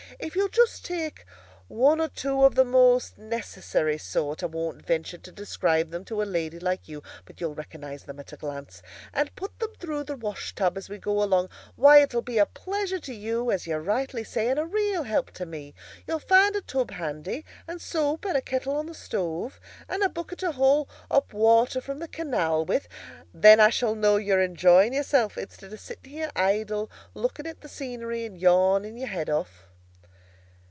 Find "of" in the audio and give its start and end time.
2.43-2.53, 25.73-25.79